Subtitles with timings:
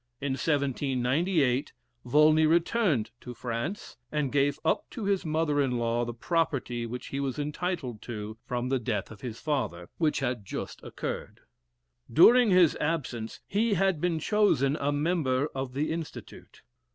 [0.19, 1.73] In 1798,
[2.05, 7.09] Volney returned to France, and gave up to his mother in law the property which
[7.09, 11.41] he was entitled to from the death of his father, which had just occurred.
[12.11, 16.63] During his absence, he had been chosen a member of the Institute.